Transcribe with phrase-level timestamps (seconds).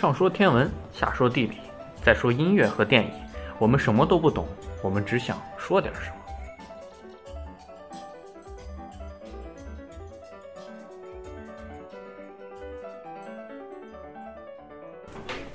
[0.00, 1.56] 上说天文，下说地理，
[2.04, 3.10] 再说音乐和电影，
[3.58, 4.46] 我们什么都不懂，
[4.80, 6.14] 我们只想说点什么。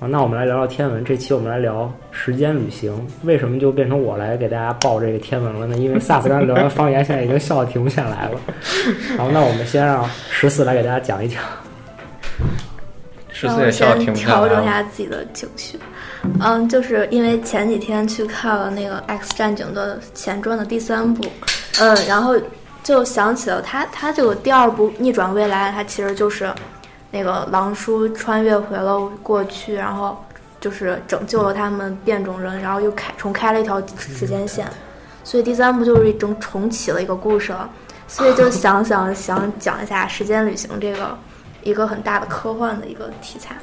[0.01, 1.05] 啊，那我们来聊聊天文。
[1.05, 2.93] 这期我们来聊时间旅行。
[3.23, 5.77] 为什么就变成我来给大家报这个天文了呢？
[5.77, 8.37] 因为萨斯刚才聊完方言，现在已经笑得停不下来了。
[9.17, 11.41] 好，那我们先让十四来给大家讲一讲。
[13.49, 14.65] 十让我先停不下调整一。
[14.65, 15.79] 下自己的情绪。
[16.39, 21.25] 嗯，就是因为前几天去看了那个《X 战警》的前传的第三部，
[21.79, 22.35] 嗯，然后
[22.81, 26.49] 就想起了他他这个第二部《逆转未来》，它其实就是
[27.11, 30.23] 那个狼叔穿越回了过去，然后
[30.61, 34.65] 就是拯救了他们变种人，然后又开重开了一条时间线，
[35.25, 37.69] 所以第三部就是一种重启了一个故事了。
[38.07, 41.17] 所以就想想想讲一下时间旅行这个
[41.63, 43.55] 一个很大的科幻的一个题材。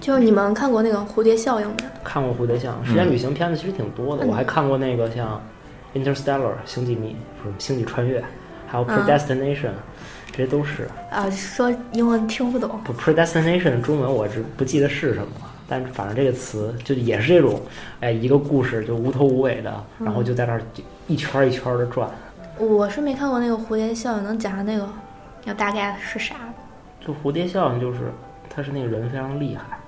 [0.00, 1.74] 就是你们看过那个蝴蝶效应没？
[2.02, 4.24] 看过《蝴蝶效应》，时间旅行片子其实挺多的。
[4.24, 5.38] 嗯我还看过那个像
[5.98, 8.24] 《Interstellar》星际迷，不是星际穿越，
[8.66, 9.68] 还有《嗯 Predestination》，
[10.32, 10.88] 这些都是。
[11.10, 12.80] 啊，说英文听不懂。
[12.82, 17.60] 不，predestination 中文我是不记得是什么了，但反正这个词就也是这种，
[18.00, 20.62] 哎，一个故事就无头无尾的，然后就在那儿
[21.08, 22.08] 一圈儿一圈的转。
[22.56, 24.88] 我是没看过那个蝴蝶效应，能讲下那个
[25.44, 26.36] 要大概是啥？
[27.00, 28.12] 就蝴蝶效应，就是
[28.48, 29.78] 他是那个人非常厉害，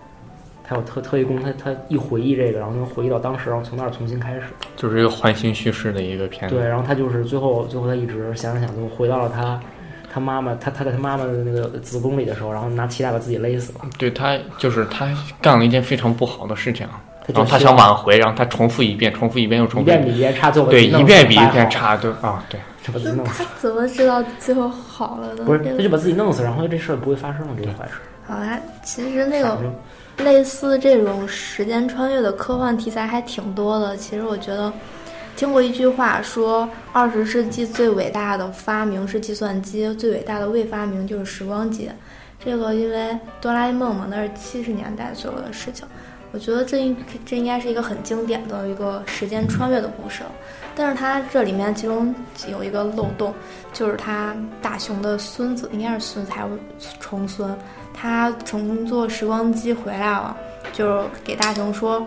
[0.64, 4.42] 他有特特异功，他他一回忆这个，然后能回忆到当时，然后从那儿重新开始。
[4.77, 6.56] 就是一个环形叙事的一个片子。
[6.56, 9.60] 对，然后他就是最后最后他一直想想想，就回到了他
[10.12, 13.80] 他妈妈，他他在他妈妈的那个子宫里的时候，然后拿脐带把自己勒死了。
[13.98, 15.06] 对他就是他
[15.40, 23.51] 干了一件非常不好的事情，他然后他想挽回，然后他重复一遍，重复一遍又重复一遍比一遍差，最后对，一遍比一遍差，对啊，对，就把自己弄死他。
[23.61, 25.45] 怎么知道最后好了呢？
[25.45, 27.95] 不是，他就把自己弄死，然后这事儿不会发生了，这个坏事。
[28.27, 29.59] 好啊其实那个
[30.19, 33.96] 类似这种时间穿越的科幻题材还挺多的。
[33.96, 34.73] 其实我觉得，
[35.36, 41.91] 听过一句话说，二十世纪最伟大的发明是计算机，最伟大的未发明就是时光机。
[42.45, 45.86] 这个因为哆啦 A 梦嘛，那是七十年代左右的事情。
[46.33, 50.23] 我觉得这应这应该是一个很经典的一个时间穿越的故事。
[50.75, 52.15] 但是它这里面其中
[52.48, 53.35] 有一个漏洞，
[53.75, 56.59] 就是他大雄的孙子，应该是孙子还是
[56.98, 57.55] 重孙，
[57.93, 60.35] 他乘坐时光机回来了，
[60.73, 62.03] 就是给大雄说，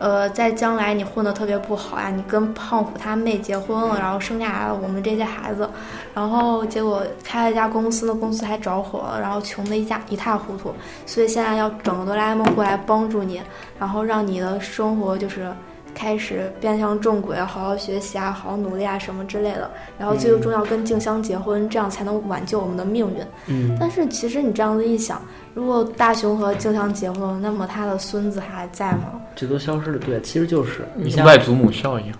[0.00, 5.68] 呃，在将来你混得特别不好呀，你跟胖虎他妹结婚了，然后生下来了我们这些孩子，
[6.14, 10.74] 然后结果开了一家公司，那公司还着火了，然后穷得一家一塌糊涂，
[11.04, 13.42] 所以现在要整个哆啦 A 梦过来帮助你，
[13.78, 15.52] 然后让你的生活就是。
[16.00, 19.70] 开始变向正轨，好好学习啊，好好努力啊，什么之类的。
[19.98, 23.22] 然后最终要跟静香结婚，这样才能挽救我们的命运。
[23.48, 25.20] 嗯，但是其实你这样子一想，
[25.52, 29.20] 如果大雄和静香结婚了，那么他的孙子还在吗？
[29.36, 29.98] 这都消失了。
[29.98, 32.10] 对，其实就是你像外祖母效应，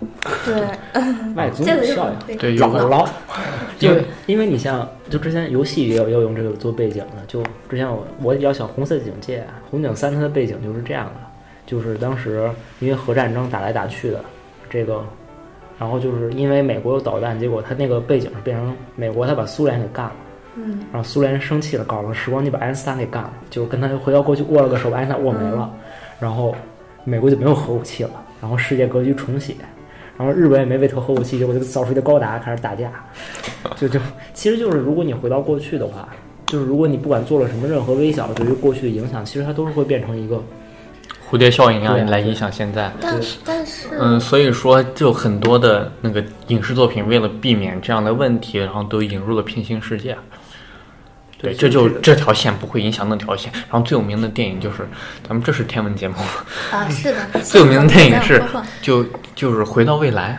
[0.45, 0.61] 对，
[1.33, 2.19] 外祖母效应。
[2.27, 3.07] 对对，有姥姥，
[3.79, 9.39] 因因为为因为你像就之前游戏也有也有用这个做背景的，就之前我我比较喜欢《红色警戒》，
[9.71, 11.13] 《红警三》它的背景就是这样的，
[11.71, 12.51] 就是当时
[12.81, 14.19] 因为核战争打来打去的，
[14.69, 15.01] 这个，
[15.79, 20.11] 然后就是因为美国有导弹，结果他那个背景是变成美国他把苏联给干了，
[20.57, 25.73] 嗯，然后苏联人生气了，搞了时光机把爱因斯坦给干了，就跟他回到过去握了个手，把爱因斯坦握没了，
[26.19, 26.53] 然后
[27.05, 28.11] 美国就没有核武器了，
[28.41, 29.55] 然后世界格局重写。
[30.17, 32.91] 然后日本也没为投核武器，结果就造出一个高达开始打架，
[33.77, 33.97] 就就
[34.33, 36.09] 其实就是如果你回到过去的话，
[36.45, 40.43] 就是如果你不管做了什么任何微小的对于过去的影响，其实它都是会变成一个
[41.31, 42.91] 蝴蝶效应啊来影响现在。
[42.99, 50.17] 但是但是，嗯，所以说就很多的那个影视作品为了避免这样的问题，然后都引入了平行世界。
[51.41, 53.51] 对，这就这条线不会影响那条线。
[53.53, 54.87] 然后最有名的电影就是
[55.27, 56.15] 咱们这是天文节目，
[56.71, 58.43] 啊，是的， 最有名的电影是
[58.81, 60.37] 就就是回到未来。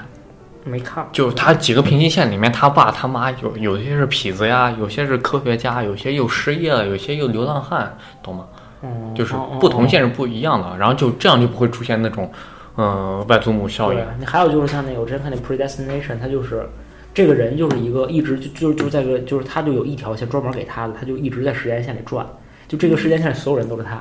[0.64, 1.04] 没看。
[1.10, 8.44] 就是它几个平行线里面，他爸他妈有有些是痞子呀，有些是科学家，有些又失业了，有些又流浪汉，懂吗？
[8.82, 12.30] 嗯，就是哦不同线是不一样的，然后就这样就不会出现那种，
[12.76, 13.98] 嗯、外祖母效应。
[13.98, 16.68] 对。，你还有就是像那个我之前看那 predestination，它就是
[17.14, 22.26] 这个人就是一个一直就就就在个就是他就有一条线专门给他的，他就一直在时间线里转，
[22.66, 23.96] 就这个时间线里所有人都是他，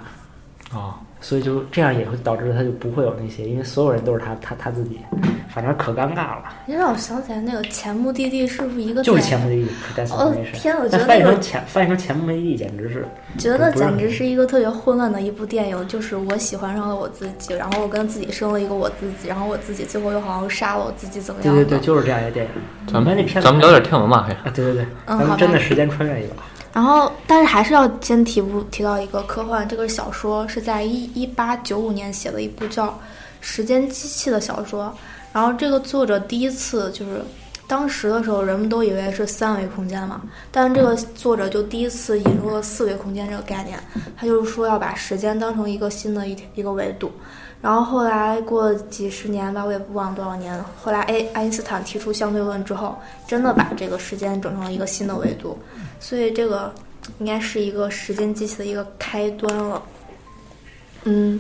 [0.78, 5.00] 啊，所以就这样也会导致他就不会有那些，因为所有人都是他他他自己，
[5.54, 9.70] 反正可尴尬了，你让我想起来那个前目的地是不是一个就是前目的地
[10.12, 10.52] 哦 predestination。
[10.54, 13.06] 天，我觉得翻译成前翻译成前目的地简直是
[13.38, 21.54] 觉得简直是一个特别混乱的一部电影，就是我喜欢上了我自己，然后我跟自己生了一个我自己，然后我自己最后又好像杀了我自己，怎么样？
[21.54, 22.52] 对对对，就是这样一个电影。
[22.88, 26.34] 咱们们那片子咱们聊点天文吧，还啊，对对对，咱们真的时间穿越一个。
[26.74, 32.88] 然后，但是还是要先提不提到一个科幻，这个小说是在一一八九五年写的一部叫
[33.42, 34.94] 《时间机器》的小说。
[35.34, 37.22] 然后这个作者第一次就是
[37.68, 43.80] 当时的时候，人们都以为是三维空间嘛，但这个作者就第一次引入了四维空间这个概念。
[44.18, 47.12] 他就是说要把时间当成一个新的一一个维度。
[47.62, 50.62] 然后后来过几十年吧，我也不忘多少年。
[50.84, 52.98] 后来爱爱因斯坦提出相对论之后，
[53.28, 55.58] 真的把这个时间整成了一个新的维度。
[56.00, 56.74] 所以这个
[57.20, 59.82] 应该是一个时间机器的一个开端了。
[61.04, 61.40] 嗯，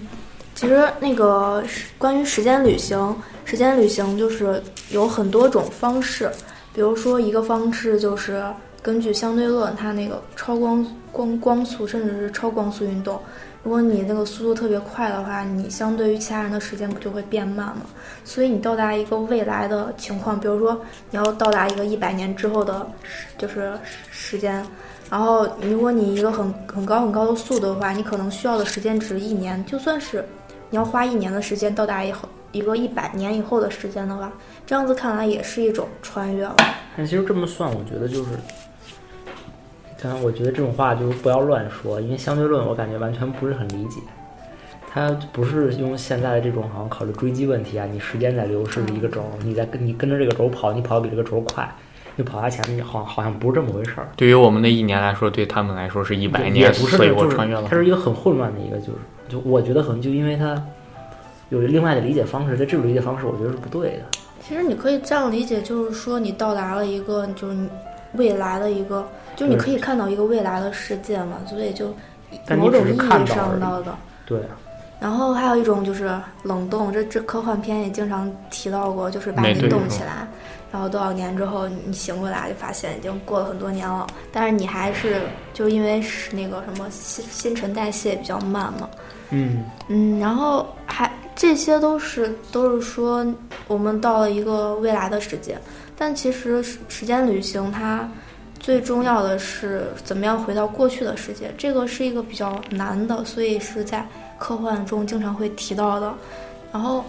[0.61, 1.63] 其实那个
[1.97, 4.61] 关于时间旅行，时间旅行就是
[4.91, 6.31] 有很多种方式。
[6.71, 8.45] 比如说一个方式就是
[8.79, 13.19] 根据相对论，它那个超光光光速甚至是超光速运动。
[13.63, 17.81] 如果你那个速度特别快的话，你相对于其他人的时间不就会变慢吗？
[18.23, 20.79] 所以你到达一个未来的情况，比如说
[21.09, 22.85] 你要到达一个一百年之后的，
[23.35, 23.73] 就是
[24.11, 24.63] 时间，
[25.09, 29.63] 然后如果你一个很很高很高的速度的话，你可能需要的时间只一年。
[29.65, 30.23] 就算是
[30.71, 34.31] 你要花一年的时间到达以后一个一百年以后的时间的话，
[34.65, 36.55] 这样子看来也是一种穿越了。
[36.97, 38.29] 但其实这么算，我觉得就是。
[40.01, 44.01] 但我觉得这种话就是不要乱说，因为相对论我感觉完全不是很理解。
[44.89, 51.69] 它不是用现在的这种好像考虑追击问题啊，你时间在流逝的一个轴，你在跟你跟着这个轴跑，你跑得比这个轴快，
[52.15, 54.09] 你跑它前面好好像不是这么回事儿。
[54.15, 57.67] 对于我们的一年来说，对他们来说是一百年，所以我穿越了。
[57.69, 58.93] 它是一个很混乱的一个，就是
[59.31, 60.61] 就我觉得可能就因为他
[61.49, 64.03] 有另外的理解方式，在这种理解方式我觉得是不对的。
[64.45, 67.57] 其实你可以这样理解，就是说你到达了一个就是
[68.13, 69.07] 未来的一个。
[69.33, 71.87] 就你可以看到一个未来的世界嘛，所以就
[72.57, 73.95] 某种意义上到的。
[74.25, 74.39] 对。
[74.99, 76.11] 然后还有一种就是
[76.43, 80.27] 冷冻，这这科幻片也经常提到过，就是把你冻起来，
[80.71, 85.21] 然后多少年之后你醒过来就发现已经过了很多年了，但是你还是
[85.53, 88.89] 就因为是那个什么新新陈代谢比较慢嘛。
[89.29, 89.63] 嗯。
[89.87, 93.25] 嗯，然后还这些都是都是说
[93.67, 95.57] 我们到了一个未来的世界，
[95.97, 98.09] 但其实时间旅行它。
[98.59, 104.07] 最重要的是怎么样回到过去的世界，这个是一个比较难的，所以是在
[104.37, 106.13] 科幻中经常会提到的。
[106.71, 107.03] 然后，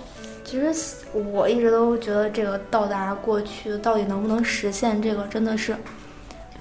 [0.44, 0.72] 其实
[1.12, 5.76] 我一直都觉得这个到达过去到底能不能实现，这个真的是，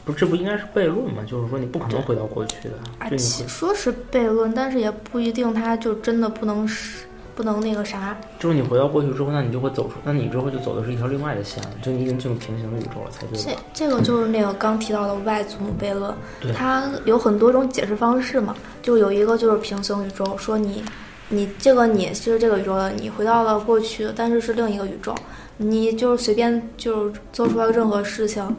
[0.06, 1.24] 不，这不应该是悖论吗？
[1.28, 2.76] 就是说你不可能回到过去的。
[3.00, 3.10] 啊，
[3.48, 7.06] 说是悖论，但是也不一定，它就真的不能是。
[7.34, 13.40] 不能那个啥，就是你回到过去之后，那你就会走出，那你之后就走的是一条另外的线了，就你已经进入平行的宇宙了，才对。
[13.40, 20.84] 这这个就是那个刚提到的外祖母悖论，对，它有很多种解释方式嘛，就有一个就是平行宇宙，说你，
[21.32, 25.16] 你这个你是这个宇宙的，你回到了过去，但是是另一个宇宙，
[25.58, 28.56] 你就是随便就是做出来任何事情，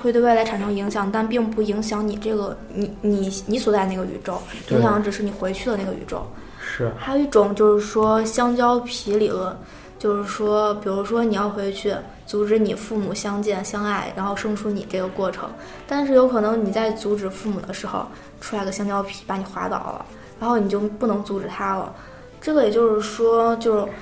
[0.00, 4.40] 会对未来产生影响，但并不影响你这个你你你所在那个宇宙，
[4.70, 6.26] 影响的只是你回去的那个宇宙。
[6.60, 9.56] 是，还有一种就是说香蕉皮理论，
[9.98, 11.94] 就是说，比如说你要回去
[12.28, 15.48] 阻止你父母相见相爱，然后生出你这个过程，
[15.86, 18.06] 但是有可能你在阻止父母的时候
[18.38, 20.04] 出来个香蕉皮把你滑倒了，
[20.38, 21.90] 然后你就不能阻止他了。
[22.38, 23.92] 这个也就是说，就是，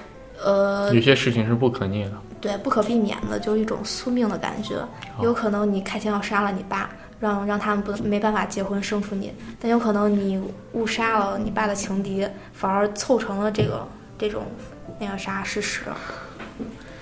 [0.45, 4.75] 呃，有些事情是不可逆的，对，不可避免的，就是一种宿命的感觉。
[5.23, 6.91] 有可能你开枪要杀了你爸。
[7.19, 10.39] 让让他们不没办法结婚生出你，但有可能你
[10.75, 14.43] 误杀了你爸的情敌，反而凑成了这个这种
[14.99, 15.85] 那个啥事实。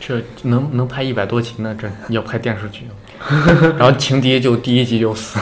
[0.07, 1.75] 这能能拍一百多集呢？
[1.81, 2.87] 这要拍电视剧，
[3.79, 5.39] 然后情敌就第一集就死。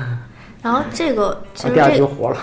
[0.62, 2.38] 然后这个其实这活了。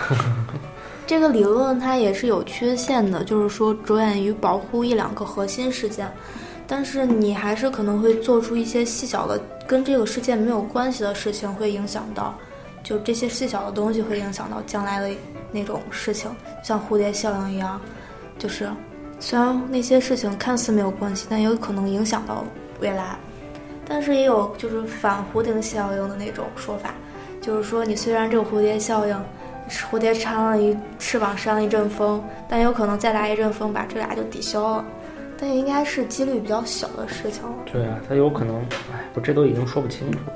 [1.08, 6.08] 这个理论它也是有缺陷的，就是说着眼于保护一两个核心事件。
[6.68, 12.36] 但是你还是可能会做出一些细小的跟这个事件没有关系的事情，会影响到，
[12.84, 15.16] 就这些细小的东西会影响到将来的
[15.52, 16.30] 那种事情，
[16.64, 17.80] 像蝴蝶效应一样，
[18.40, 18.68] 就是
[19.20, 22.46] 虽然那些事情看似没有关系，但也有可能影响到
[22.80, 23.16] 未来。
[23.88, 26.94] 但是也有就是反蝴蝶效应的那种说法，
[27.40, 29.16] 就是说你虽然这个蝴蝶效应，
[29.70, 34.86] 蝴蝶扇了一翅膀扇了一阵风，但有可能再来一阵风把这俩就抵消了。
[35.38, 37.54] 但也应该是几率比较小的事情了。
[37.66, 38.56] 对啊，它有可能，
[38.94, 40.34] 哎，我这都已经说不清楚了。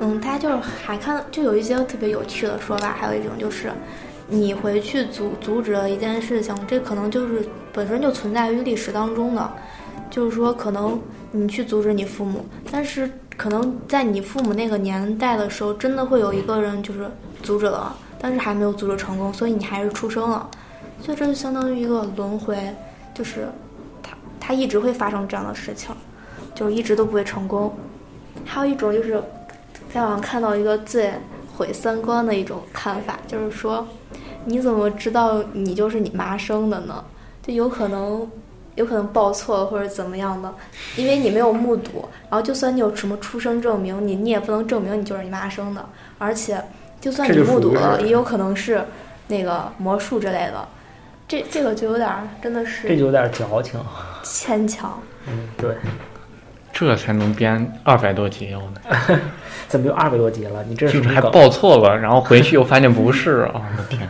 [0.00, 3.72] 嗯，大家就是还看，就有一些特别有趣的说法，还有一种就是，
[4.32, 9.52] 你回去阻阻止了一件事情，这可能就是本身就存在于历史当中的，
[10.10, 10.98] 就是说可能
[11.30, 17.10] 你去阻止你父母，但是可能在你父母那个年代的时候，真的会有一个人就是
[17.42, 20.48] 阻止了，但是还没有阻止成功，所以你还是出生了，
[21.00, 22.58] 所以这就相当于一个轮回，
[23.14, 23.46] 就是。
[24.44, 25.94] 它一直会发生这样的事情，
[26.52, 27.72] 就一直都不会成功。
[28.44, 29.22] 还有一种就是，
[29.94, 31.12] 在网上看到一个最
[31.56, 33.86] 毁三观的一种看法，就是说，
[34.44, 37.04] 你怎么知道你就是你妈生的呢？
[37.42, 38.30] 就有可能，
[38.76, 40.52] 有可能报错了或者怎么样的，
[40.96, 42.08] 因为你没有目睹。
[42.30, 45.84] 然后就算你有什么出生证明，你你也不能证明你就是你妈生的。
[46.18, 46.62] 而且，
[47.00, 48.84] 就算你目睹了，也有可能是
[49.28, 50.68] 那个魔术之类的。
[51.26, 52.10] 这这个就有点
[52.42, 53.80] 真的是，这就有点矫情，
[54.22, 55.00] 牵强。
[55.26, 55.74] 嗯，对。
[56.74, 58.60] 这才能编二百多集呢
[59.68, 60.64] 怎么就二百多集了？
[60.64, 63.60] 你这是还报错了，然后回去又发现不是啊！
[63.70, 64.08] 我的天。